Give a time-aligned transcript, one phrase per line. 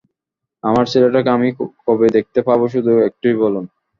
[0.63, 1.47] আমার ছেলেটাকে আমি
[1.85, 3.65] কবে দেখতে পাবো শুধু এটুকুই বলুন।